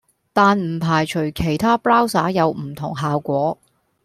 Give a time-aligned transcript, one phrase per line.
[0.33, 3.59] 但唔排除其他 Browser 有唔同效果